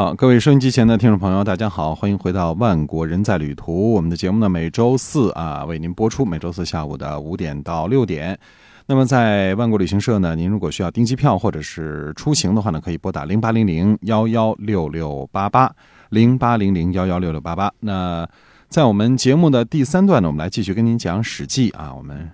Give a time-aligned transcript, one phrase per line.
[0.00, 3.90] 好，各位收音机前的听众朋友，大家好，欢迎回到《万国人在旅途》。
[3.90, 8.38] 我们的节目呢，每周四啊为您播出，每周四下午的五点到六点。
[8.86, 15.70] 那么在万国旅行社呢，您如果需要订机票或者是出行的话呢，可以拨打零八零零幺幺六六八八
[16.08, 17.70] 零八零零幺幺六六八八。
[17.80, 18.26] 那
[18.68, 22.26] 在我们节目的第三段呢，我们来继续跟您讲《史记》啊，我们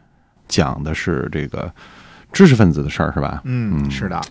[0.46, 1.74] 讲的是这个
[2.32, 3.42] 知识分子的事儿，是吧？
[3.44, 4.22] 嗯，是的。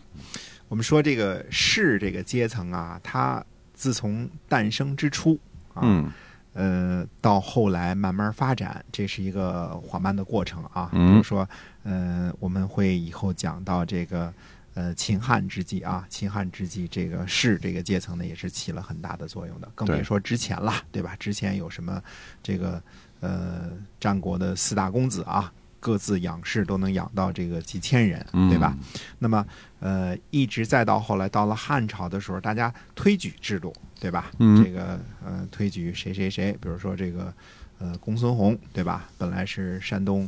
[0.76, 3.42] 我们说这个士这个阶层啊，它
[3.74, 5.40] 自从诞生之初
[5.74, 6.14] 啊，
[6.52, 10.90] 呃，到后来慢慢发展，这是一个缓慢的过程啊。
[10.92, 11.48] 比如说，
[11.84, 14.34] 呃，我们会以后讲到这个
[14.74, 19.72] 呃秦汉之际啊，秦汉之际，这个士这个阶层呢，也是起了很大的作用的。
[19.76, 21.16] 更别说之前了，对吧？
[21.18, 22.04] 之前有什么
[22.44, 22.84] 这个
[23.22, 25.54] 呃战国的四大公子啊。
[25.86, 28.76] 各自养士都能养到这个几千人，对吧？
[29.20, 29.46] 那么，
[29.80, 34.32] 呃，一直再到后来，到了汉朝的时候，大家推举制度，对吧？
[34.40, 37.32] 这个，呃，推举谁谁谁，比如说这个，
[37.78, 39.08] 呃，公孙弘，对吧？
[39.20, 40.28] 本来是山东，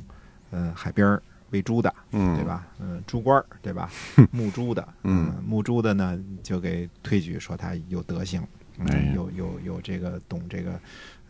[0.51, 2.67] 呃，海边喂猪的，对吧？
[2.79, 3.89] 嗯，猪官对吧？
[4.29, 8.43] 牧猪的，嗯，牧猪的呢，就给推举说他有德行，
[9.15, 10.79] 有有有这个懂这个，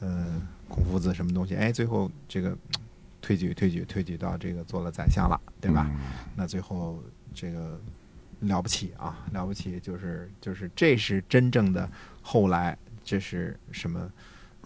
[0.02, 1.56] 呃，孔夫子什么东西？
[1.56, 2.54] 哎，最后这个。
[3.28, 5.92] 推举推举推举到这个做了宰相了，对吧？
[6.34, 7.04] 那最后
[7.34, 7.78] 这个
[8.40, 11.90] 了不起啊，了不起，就是就是这是真正的
[12.22, 14.10] 后来这是什么？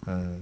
[0.06, 0.40] 呃，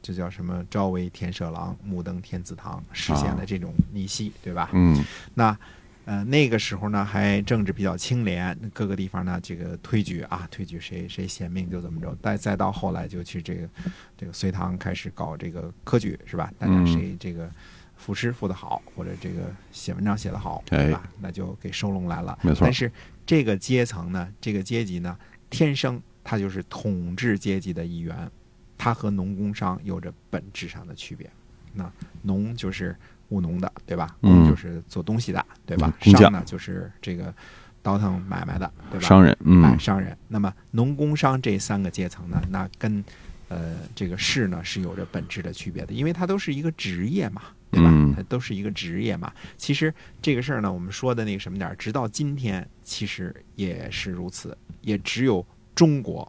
[0.00, 0.64] 这叫什么？
[0.70, 4.70] 朝为田舍郎，暮登天子堂，实现了这种逆袭，对吧？
[4.72, 5.04] 嗯，
[5.34, 5.58] 那。
[6.06, 12.14] 呃，那个时候呢，还政治比较清廉，各个地方呢，这个推举啊，推举谁谁贤明就怎么着。
[12.22, 13.68] 再再到后来，就去这个
[14.14, 16.52] 这个隋唐开始搞这个科举，是吧？
[16.58, 17.50] 大家谁这个
[17.96, 21.08] 赋诗赋得好，或者这个写文章写得好，对吧？
[21.20, 22.38] 那就给收拢来了。
[22.42, 22.66] 没错。
[22.66, 22.92] 但是
[23.24, 25.16] 这个阶层呢，这个阶级呢，
[25.48, 28.30] 天生它就是统治阶级的一员，
[28.76, 31.30] 它和农工商有着本质上的区别。
[31.72, 32.94] 那农就是。
[33.34, 34.16] 务农的，对吧？
[34.20, 35.92] 工就是做东西的，对吧？
[36.00, 37.34] 商呢，就是这个
[37.82, 39.06] 倒腾买卖的，对吧？
[39.06, 40.16] 商人，嗯，商人。
[40.28, 43.04] 那么农工商这三个阶层呢，那跟
[43.48, 47.90] 呃这个士呢是有着本质的区别的，因为它都是一个职业嘛，对吧？
[48.16, 49.32] 它都是一个职业嘛。
[49.56, 49.92] 其实
[50.22, 55.44] 这个事儿呢，我们说的那个什么点儿，直到今天其实也是如此，也只有
[55.74, 56.20] 中国，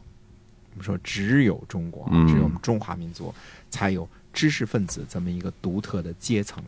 [0.72, 3.34] 我们说只有中国，只有我们中华民族
[3.70, 6.62] 才有知识分子这么一个独特的阶层。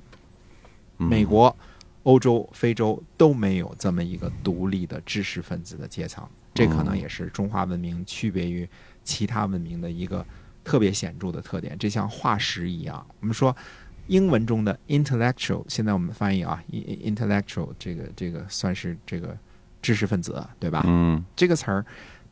[0.98, 1.54] 美国、
[2.02, 8.68] 欧洲、非洲都没有这么一个独立的知识分子的阶层，这可能也是中华文明区别于
[9.02, 10.24] 其他文明的一个
[10.64, 11.76] 特别显著的特点。
[11.78, 13.56] 这像化石一样，我们说
[14.06, 19.36] 英文中的 intellectual，现在我们翻译啊，intellectual 这个这个算是这个
[19.80, 20.82] 知识分子，对吧？
[20.86, 21.84] 嗯，这个词儿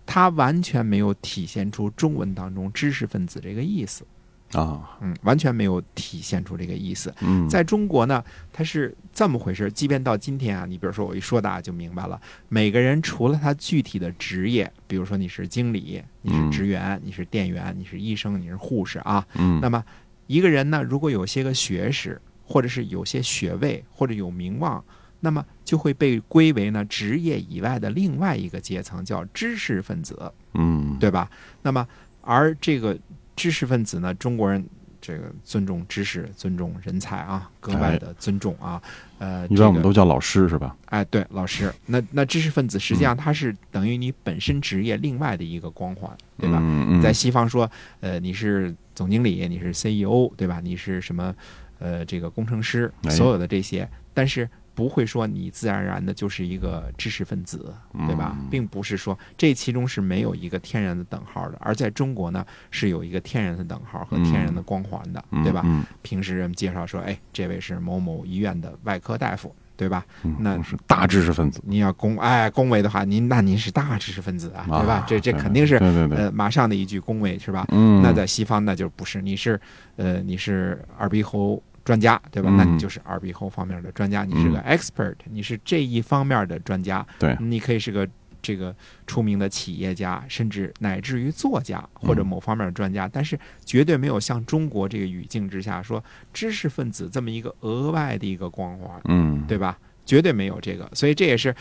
[0.04, 4.06] 它完全没有体现出中文当中知识分子这个意思。
[4.52, 7.12] 啊，嗯，完全没有体现出这个意思。
[7.20, 9.70] 嗯，在中国呢，它是这么回事。
[9.72, 12.18] 即便到今天啊，你比如说我一说，大家就明白了。
[12.48, 19.26] 每个人除了他具体的职业，比如说你是经理，你是职员，你是店员，你是医生，你是护士啊。
[19.34, 19.84] 嗯，那么
[20.28, 24.82] 一个人呢，如果有些个学识，或者是有些学位，或者有名望，
[25.20, 30.32] 那么就会被归为呢职业以外的另外一个阶层，叫知识分子。
[30.54, 31.28] 嗯，对吧？
[31.62, 31.86] 那么
[32.20, 32.96] 而这个。
[33.36, 34.12] 知识分子呢？
[34.14, 34.66] 中国人
[35.00, 38.82] 这个尊重知识、尊重人才啊，格外的尊重啊。
[39.18, 40.74] 呃，一般我们都叫老师是吧？
[40.86, 41.72] 哎，对，老师。
[41.86, 46.60] 那那知识分子实际上他是等于你本身职业另外的一个光环，对吧？
[47.02, 47.70] 在西方说，
[48.00, 50.60] 呃，你是总经理，你是 CEO，对吧？
[50.60, 51.34] 你是什么？
[51.78, 54.48] 呃，这个工程师，所有的这些，但是。
[54.76, 57.74] 不会说你自然而然的就是一个知识分子，
[58.06, 58.36] 对吧？
[58.50, 65.64] 并不是说这其中是没有一个天然的等号的，而在中国呢是有一个天然的等号和天然的光环的，对吧？
[66.02, 70.04] 平时人们介绍说，哎，这位是某某医院的外科大夫，对吧？
[70.38, 71.58] 那是大知识分子。
[71.64, 75.04] 你要恭哎恭维的话，您那您是大知识分子啊，对吧？
[75.08, 77.66] 这这肯定是呃马上的一句恭维是吧？
[78.02, 79.58] 那在西方那就不是，你是
[79.96, 81.62] 呃你是耳鼻喉。
[81.86, 82.50] 专家对吧？
[82.50, 87.06] 那你就是耳鼻喉方面的专家，你是个 expert，你是这一方面的专家。
[87.16, 88.06] 对，你可以是个
[88.42, 88.74] 这个
[89.06, 96.02] 出名的企业家，甚至乃至于作家或者某方面的专家，但是绝对没有像中国这个语境之下说
[96.32, 99.78] 知识分子这么一个额外的一个光环，嗯，对吧？
[100.04, 101.54] 绝对没有这个，所以这也是，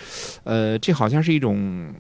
[0.44, 1.94] 呃，这好像是一种。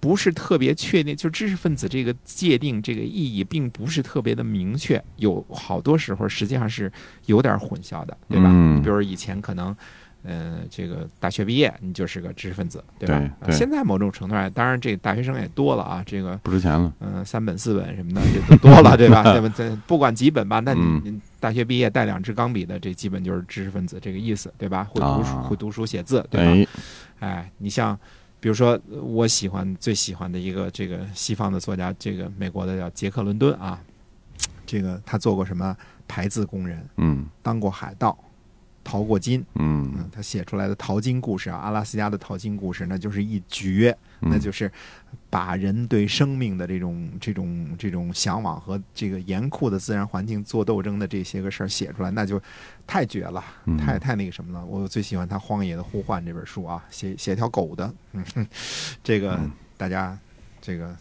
[0.00, 6.90] 不是特别确定，就知识分子这个界定这个意义，并不是特别的明确，有好多时候实际上是
[7.26, 8.48] 有点混淆的，对吧？
[8.82, 9.74] 比如以前可能，
[10.22, 13.30] 呃，这个大学毕业，你就是个知识分子，对吧？
[13.44, 16.92] 对现在某种程度上，当然这大学生也多了啊，这个不值钱了。
[17.00, 19.22] 嗯、三本四本什么的也都多了， 对吧？
[19.22, 19.52] 对吧？
[19.56, 24.84] 这不管几本吧，那你大学毕业带两支钢笔的，这基本就是知识分子这个意思，对吧？
[24.84, 26.70] 会读书，啊会读书写字，对吧？
[27.18, 27.98] 哎，哎，你像，
[28.42, 33.80] 比如说，呃我喜欢最喜欢的一个这个西方的作家，这个美国的叫杰克伦敦啊，
[34.66, 35.76] 这个他做过什么？
[36.08, 37.24] 排字工人，嗯。
[37.40, 38.18] 当过海盗，
[38.82, 39.90] 淘过金，嗯。
[39.94, 44.30] 嗯，他写出来的淘金故事啊，阿拉斯加的淘金故事，那就是一绝，嗯。
[44.30, 44.70] 那就是
[45.28, 52.40] 把人对生命的这种这种这种向往和这个严酷的自然环境做斗争的这些个事儿写出来，那就
[52.86, 53.76] 太绝了，嗯。
[53.76, 54.64] 太太那个什么了。
[54.64, 58.46] 我最喜欢他《荒野的呼唤》这本书啊，写写条狗的，嗯，哼
[59.02, 59.50] 这个嗯。
[59.76, 60.16] 大家
[60.60, 60.96] 这个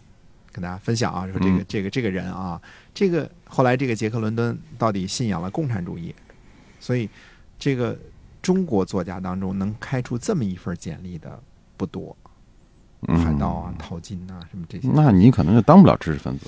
[0.52, 1.66] 跟大家分享啊，说这个嗯。
[1.68, 2.60] 这个这个人啊，
[2.94, 6.16] 这个后来这个杰克伦敦到底信仰了共产主义，
[6.80, 7.08] 所以
[7.62, 7.96] 这个
[8.42, 11.40] 中国作家当中能开出这么一份简历的
[11.78, 12.18] 不多，
[13.08, 14.90] 嗯海盗啊、淘金啊什么这些。
[14.96, 16.48] 那你可能就当不了知识分子。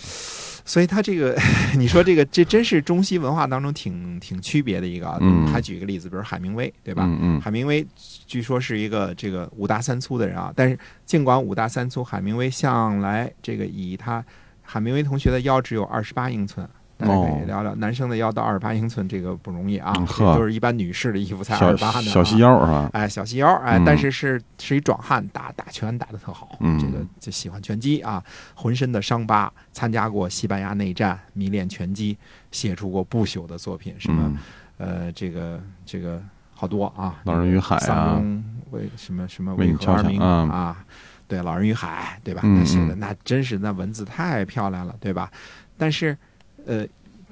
[0.65, 1.37] 所以他这个，
[1.77, 5.19] 你说这个，这真是中西文化当中挺挺区别的一个啊。
[5.21, 7.03] 嗯还举一个例子，比如海明威，对吧？
[7.05, 7.85] 嗯嗯海明威
[8.25, 14.25] 据说是一个这个五大三粗的人啊，但是尽管五大三粗，海明威向来这个以他
[14.63, 16.67] 海明威同学的腰只有二十八英寸。
[16.97, 22.13] 大家可以哦聊聊，男生的腰到二十八英寸，这个不容易啊嗯，呵都是一般女士的衣服才二十八呢、啊。
[22.13, 22.89] 小细腰是吧？
[22.93, 28.23] 哎，小细腰，哎，嗯但是是是一壮汉，打打拳打得特好，嗯这个就喜欢拳击啊，
[28.53, 32.17] 浑身的伤疤，参加过西班牙内战，迷恋拳击，
[32.51, 36.21] 写出过不朽的作品，什么、嗯呃，这个这个
[36.53, 38.21] 好多啊，老人与海啊
[38.71, 40.83] 为什么什么为何而鸣啊？
[41.27, 42.41] 对，老人与海，对吧？
[42.43, 45.31] 嗯那写的嗯那真是那文字太漂亮了，对吧？
[45.77, 46.15] 但是
[46.65, 46.85] 呃，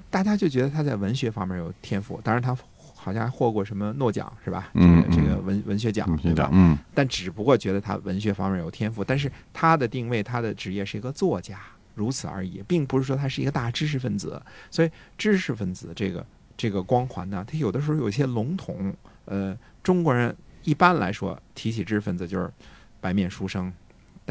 [0.09, 2.55] 大家就觉得他在文学方面有天赋，当然他
[2.95, 4.69] 好像还获过什么诺奖是吧？
[4.73, 6.49] 嗯这个这个嗯文文学奖嗯，对吧？
[6.53, 11.59] 嗯但只不过觉得他文学方面有天赋，但是他的定位，他的职业是一个作家，
[11.95, 14.41] 如此而已，并不是说他是一个大知识分子。
[14.69, 16.25] 所以知识分子这个
[16.55, 18.93] 这个光环呢，他有的时候有一些笼统。
[19.25, 22.51] 呃，中国人一般来说提起知识分子就是
[22.99, 23.71] 白面书生。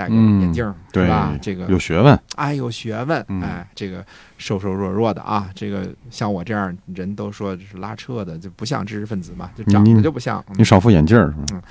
[0.00, 1.38] 戴个嗯眼镜儿、对是吧？
[1.42, 2.18] 这个有学问。
[2.36, 4.02] 哎，有学问，嗯哎，这个
[4.38, 10.42] 瘦瘦弱弱的啊，这个像我这样人都说是拉车的，就不像知识分子嘛，就长得就不像。
[10.48, 11.62] 嗯你少副眼镜儿是吧？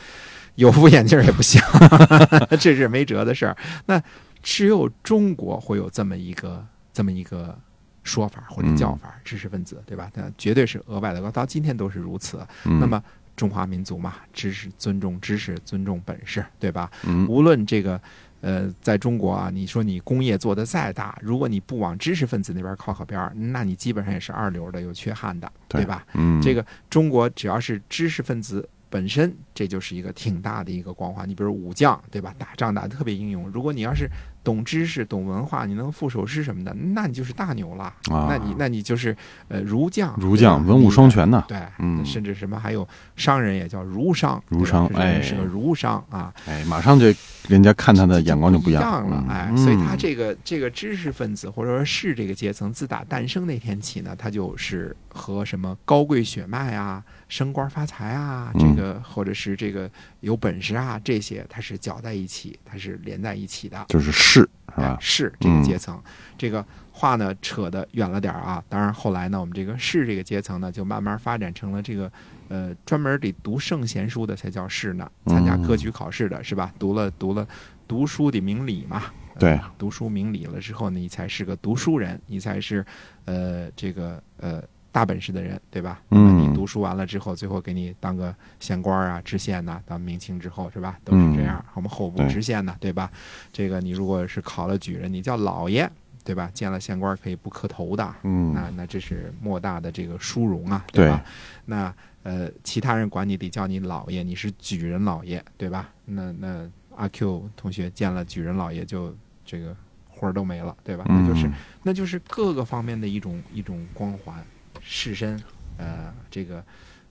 [0.55, 1.63] 有副眼镜也不像，
[2.59, 3.57] 这是没辙的事儿。
[3.87, 3.99] 那
[4.43, 7.57] 只有中国会有这么一个这么一个
[8.03, 10.07] 说法或者叫法，知识分子，对吧？
[10.13, 12.45] 那绝对是额外的高，到今天都是如此。
[12.65, 13.01] 嗯那么
[13.39, 16.91] 中华民族嘛，知识尊重知识，尊重本事，对吧？
[17.07, 17.99] 嗯无论这个。
[18.41, 26.07] 呃，在中国啊，你说你工业做得再大，如果你不往知识分子那边靠靠边儿，那你基本上也是二流的，有缺憾的，对对吧？
[26.13, 31.27] 嗯这个中国只要是知识分子本身，这就是一个挺大的一个光环。
[31.27, 32.33] 你比如武将，对吧？
[32.37, 33.51] 打仗打得特别英勇。
[33.53, 34.09] 如果你要是
[34.41, 37.83] 懂知识、懂文化，你能赋首诗什么的，那你就是大牛了。
[38.09, 39.13] 啊那你那你就是
[39.49, 41.09] 呃儒将，儒将文武双。
[41.09, 41.43] 全呢。
[41.47, 47.07] 对，嗯甚至什么还有商人也叫儒商，儒商哎是个儒商啊，哎，马上就
[47.47, 59.89] 人家看他的眼光就不一样了，哎，嗯所以他这个这个知识分子或者说士这个阶层，自打诞生那天起呢，他就是和什么高贵血脉啊、升官发财啊，嗯这个或者是这个
[60.21, 63.85] 有本事啊，这些它是搅在一起，它是连在一起的。
[63.89, 64.97] 就是士是哎吧？
[64.99, 66.01] 士这个阶层，
[66.37, 68.63] 这个话呢扯得远了点儿啊。
[68.69, 72.11] 当然后来呢，我们这个士这个阶层呢，就慢慢发展成了这个
[72.47, 76.73] 呃专门得读圣贤书的才叫士呢，参加科举考试的是吧？
[76.77, 77.47] 读了读了
[77.87, 79.03] 读书得明理嘛。
[79.37, 82.85] 对呃读书明理了之后呢，你才是个读书人，你才是
[83.23, 86.01] 呃这个呃大本事的人，对吧？
[86.11, 90.99] 嗯你读书完了之后，最后给你当个县官啊、知县呐、当明清之后是吧？
[91.05, 91.63] 都是这样。
[91.73, 93.09] 我们后部知县呢，对吧？
[93.53, 95.89] 这个你如果是考了举人，你叫老爷，
[96.25, 96.51] 对吧？
[96.53, 101.23] 见了县官可以不磕头的，嗯那那这是莫大的这个殊荣啊，对吧？
[101.63, 105.89] 那呃，其他人管你得叫你老爷，你是举人老爷，对吧？
[106.03, 109.73] 那那阿 Q 同学见了举人老爷就这个
[110.09, 111.05] 魂儿都没了，对吧？
[111.07, 114.43] 那就是嗯那就是各个方面的一种一种光环，
[114.81, 115.39] 士绅，
[115.79, 116.63] 呃，这个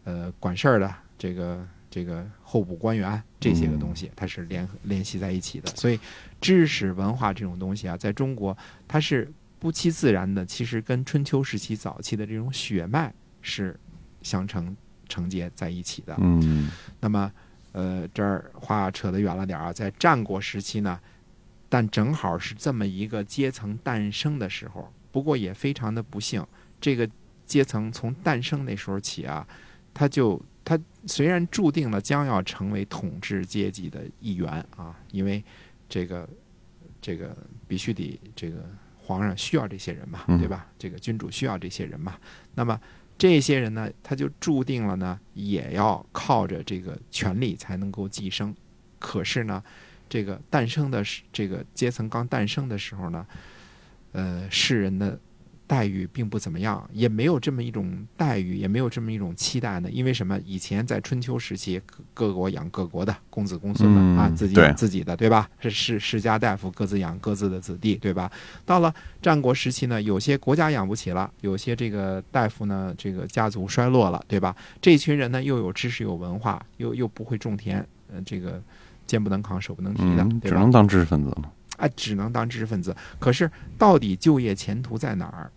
[0.05, 5.69] 呃管事儿的，这个这个候补官员这些个东西，它是联联系在一起的。
[5.75, 5.99] 所以，
[6.41, 8.57] 知识文化这种东西啊，在中国
[8.87, 13.75] 它是不期自然的，其实跟春秋时期早期的这种血脉是
[14.23, 14.77] 相承
[15.09, 16.15] 承接在一起的。
[16.19, 16.71] 嗯
[17.01, 17.33] 那么，
[17.73, 21.01] 呃，这儿话扯得远了点儿啊，在战国时期呢，
[21.69, 24.93] 但正好是这么一个阶层诞生的时候。
[25.11, 26.47] 不过也非常的不幸，
[26.79, 27.09] 这个
[27.49, 29.45] 阶层从诞生那时候起啊，
[29.95, 35.43] 他就他虽然注定了将要成为统治阶级的一员啊，因为
[35.89, 36.29] 这个
[37.01, 37.35] 这个
[37.67, 38.65] 必须得这个
[38.99, 40.69] 皇上需要这些人嘛，对吧？
[40.79, 42.19] 这个君主需要这些人嘛。
[42.55, 42.79] 那么
[43.17, 48.55] 这些人呢，他就注定了呢，也要靠着这个权力才能够寄生。
[48.99, 49.65] 可是呢，
[50.09, 51.03] 这个诞生的
[51.33, 53.27] 这个阶层刚诞生的时候呢，
[54.13, 55.19] 呃，世人的。
[55.69, 59.91] 待遇并不怎么样，也没有这么一种待遇，也没有这么一种期待呢。
[59.91, 60.41] 因为什么？
[60.47, 61.79] 以前在春秋时期，
[62.15, 65.49] 各国养各国的，公子公孙们啊，自己养自己的，对吧？
[65.61, 68.33] 是世世家大夫各自养各自的子弟，对吧？
[68.65, 74.57] 到了战国时期呢，有些国家养不起了，有些这个大夫呢，这个家族衰落了，对吧？
[74.81, 78.63] 这群人呢，又有知识有文化，又又不会种田，呃，这个
[79.07, 81.53] 肩不能扛，手不能提的，只能当知识分子了。
[81.77, 82.97] 啊，只能当知识分子。
[83.21, 85.49] 可是到底就业前途在哪儿？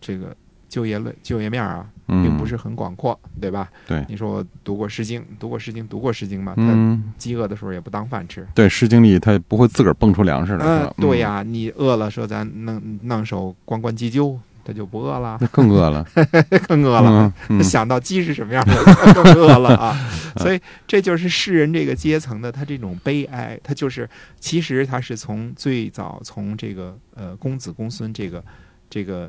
[0.00, 0.34] 这个
[0.68, 3.68] 就业类就业面啊，并不是很广阔，对吧？
[3.86, 6.54] 对，你说我读过《诗经》，读过《诗经》，读过《诗经》嘛？
[6.56, 8.46] 他饥饿的时候也不当饭吃。
[8.54, 10.64] 对，《诗经》里他不会自个儿蹦出粮食来。
[10.64, 15.38] 嗯，对呀，你饿了，说咱弄弄手关关雎鸠，他就不饿了。
[15.40, 16.06] 那更饿了，
[16.68, 17.32] 更饿了。
[17.64, 18.74] 想到鸡是什么样的，
[19.12, 19.96] 更饿了啊！
[20.38, 28.44] 所以这就是世人这个阶层的他这种悲哀，他就是其实他是从最早从这个呃公子公孙这个
[28.88, 29.28] 这个。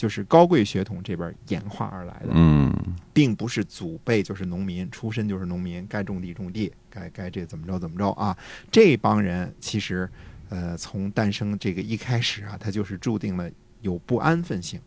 [0.00, 2.72] 就是高贵血统这边演化而来的，嗯，
[3.12, 8.34] 并不是祖辈就是农民出身就是农民，该种地种地，该该这怎么着怎么着啊？
[8.70, 10.08] 这帮人其实，
[10.48, 13.50] 呃，从诞生这个一开始啊，他就是注定了
[13.82, 14.80] 有不安分性，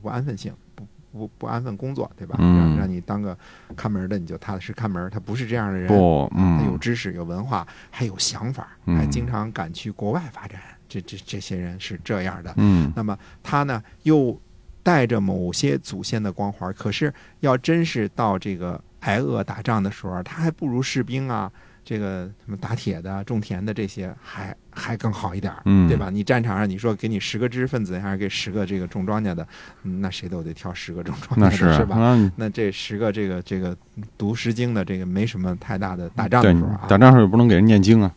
[0.00, 2.36] 不安分性，不不不安分工作，对吧？
[2.38, 3.38] 让让你当个
[3.76, 5.10] 看门的，你就踏踏实看门。
[5.10, 10.58] 他不是这样的人，不，他有知识、有文化，还有想法，还经常敢去国外发展。
[10.90, 14.38] 这这这些人是这样的，嗯，那么他呢又
[14.82, 21.50] 带着某些祖先的光环，可是要真是到这个挨饿打仗的时候，他还不如士兵啊，
[21.84, 26.10] 这个什么打铁的、种田的这些还还更好一点，嗯，对吧？
[26.10, 29.46] 你战场上你说给你十个知识分子，还是给十个这个种庄稼的，
[29.82, 32.18] 那谁都得挑十个种庄稼的，是吧？
[32.34, 33.76] 那这十个这个这个
[34.18, 38.12] 读诗经的这个没什么太大的打仗的时候啊，打仗时候也不能给人念经啊。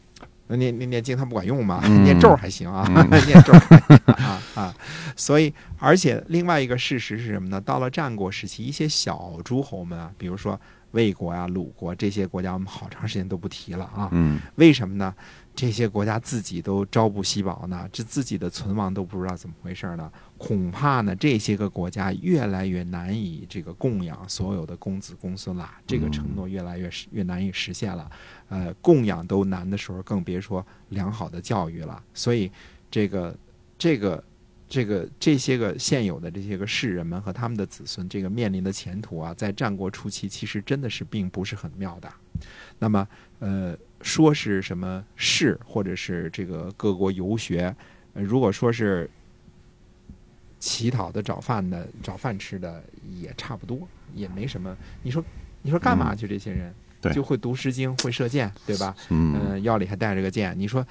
[0.56, 1.86] 念念念经它不管用嘛？
[2.04, 2.88] 念咒 还行啊，
[3.26, 3.54] 念咒
[4.06, 4.76] 啊啊！
[5.16, 7.60] 所以，而且另外一个事实是什么呢？
[7.62, 10.60] 到了战国时期，一些小诸侯们啊，比如说
[10.92, 14.10] 魏国呀、鲁国这些国家，我们好长时间都不提了啊。
[14.12, 15.14] 嗯，为什么呢？
[15.56, 20.12] 这些国家自己都朝不夕保呢，这自己的存亡都不知道怎么回事呢？
[20.38, 28.12] 恐怕呢，这些个国家越来越难以这个供养所有的公子公孙了，这个承诺越来越越难以实现了。
[28.50, 32.02] 呃，供养都难的时候，更别说良好的教育了。
[32.16, 32.52] 所以，
[32.90, 33.38] 这个
[33.78, 34.24] 这个
[34.68, 42.12] 这个这些个现有的这些个士人们和他们的子孙，这个面临的前途啊，在战国初期其实真的是并不是很妙的。
[42.80, 43.08] 那么，
[43.38, 43.78] 呃。
[44.04, 47.76] 说是什么事，或者是这个各国游学，
[48.14, 49.10] 如果说是
[50.60, 52.84] 乞讨的、找饭的、找饭吃的，
[53.20, 54.78] 也差不多，也没什么。
[55.02, 55.24] 你说，
[55.62, 56.28] 你说干嘛去？
[56.28, 56.72] 这些人
[57.14, 58.96] 就会读《诗经》，会射箭，对吧？
[59.10, 60.54] 嗯，腰里还带着个箭。
[60.58, 60.86] 你说，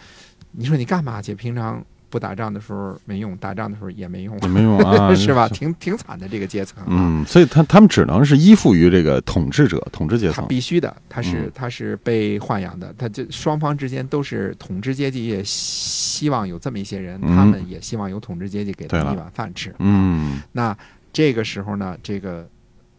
[0.51, 1.35] 你说你干嘛去？
[1.35, 1.85] 平常。
[2.13, 5.49] 不打仗的时候没用，打仗的时候也没用，也没用啊， 是吧？
[5.49, 6.85] 挺挺惨的这个阶层。
[6.87, 10.35] 嗯，所以他他们只能是依附于这个统治者、统治阶层。
[10.35, 19.75] 他必须的，他是他是被豢养的，他这双方之间都是统治阶级，也希望有这么一些人，他们也希望有统治阶级给他们一碗饭吃。
[19.79, 20.77] 嗯，那
[21.15, 22.47] 这个时候呢，这个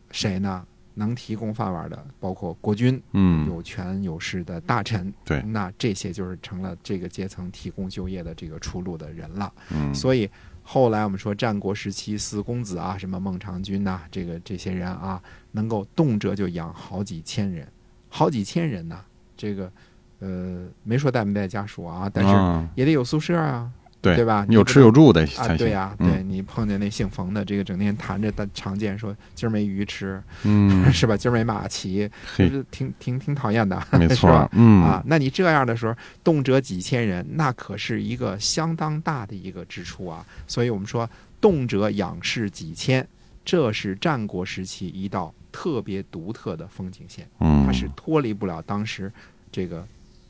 [0.10, 0.64] 谁呢？
[0.96, 9.52] 能提供饭碗的，包括国君，嗯，有权有势的大臣，对，那这些就是成了这个阶层提供就业的这个出路的人了。
[9.72, 10.30] 嗯，所以
[10.62, 15.22] 后来我们说战国时期四公子啊，什么孟尝君呐，这个这些人啊，
[15.52, 17.68] 能够动辄就养好几千人，
[18.10, 19.00] 好几千人呐，
[19.36, 19.72] 这个
[20.20, 23.72] 呃，没说带没带家属啊，但是也得有宿舍啊。
[24.04, 24.46] 对对吧？
[24.50, 31.16] 你有吃有住的啊，对呀，对你碰见那姓冯的，这个整天谈着的常见，说今儿没鱼吃，嗯， 是吧？
[31.16, 34.50] 今儿没马骑，是挺挺挺讨厌的，没 错，吧？
[34.52, 40.26] 嗯啊，那你这样的时候，动辄几千人，那可是一个相当大的一个支出啊。
[40.48, 43.08] 所以我们说，动辄仰视几千，
[43.46, 49.10] 这是战国时期一道特别独特的风景线，嗯，它是脱离不了当时
[49.50, 49.88] 这个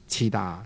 [0.07, 0.63] 七大。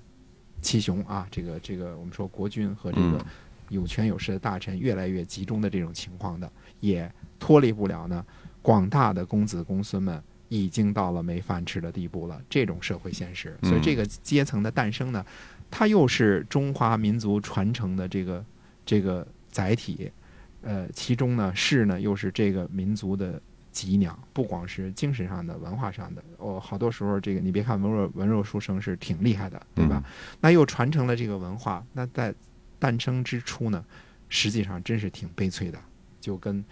[0.61, 3.25] 七雄啊，这个这个，我们说国君和这个
[3.69, 7.09] 有权有势的大臣越来越集中的这种情况的，也
[7.39, 8.25] 脱离不了呢。
[8.61, 13.57] 广大的公子公孙们已经到了没饭吃的地步了，这种社会现实。
[13.63, 15.25] 所以这个阶层的诞生呢，
[15.71, 18.45] 它又是中华民族传承的这个
[18.85, 20.11] 这个载体。
[20.61, 23.41] 呃，其中呢士呢又是这个民族的。
[23.77, 26.23] 脊梁，不光是精神上的、文化上的。
[26.39, 30.03] 哦，好多时候这个你别看文弱文弱书生是挺厉害的，对吧？
[30.41, 32.33] 那又传承了这个文化，那在
[32.79, 33.85] 诞生之初呢，
[34.29, 35.77] 实际上真是挺悲催的，
[36.19, 36.65] 就跟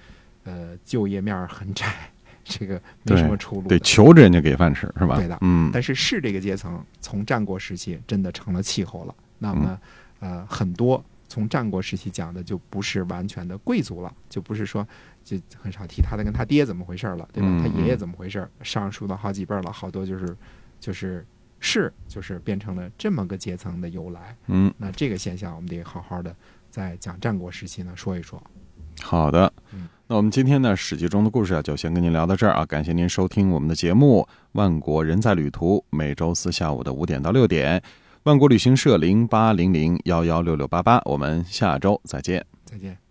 [0.45, 1.93] 呃就业面很窄，
[2.43, 5.15] 这个没什么出路，得求着人家给饭吃，是吧？
[5.15, 5.69] 对的，嗯。
[5.71, 9.79] 但是士这个阶层从战国时期真的成了气候了，那么
[10.19, 11.05] 呃很多。
[11.27, 14.88] 从战国时期讲的就不是完全的贵族了，就不是说
[15.25, 17.50] 就很少提他的跟他爹怎么回事了，对吧？
[17.60, 18.48] 他爷爷怎么回事？
[18.62, 20.38] 上书的好几辈了，好多就是
[20.79, 21.25] 就是
[21.60, 24.38] 是，就是变成了这么个阶层的由来。
[24.46, 26.34] 嗯，那这个现象我们得好好的
[26.70, 28.41] 在讲战国时期呢说一说。
[29.01, 29.51] 好的，
[30.08, 32.65] 那我们今天呢《史记》中的故事啊，就先跟您聊到这儿啊。
[32.65, 34.22] 感谢您收听我们的节目
[34.53, 37.82] 《万国人在旅途》，每周四下午的五点到六点。
[38.24, 42.46] 万国旅行社零八零零幺幺六六八八，我们下周再见。
[42.63, 43.04] 再见。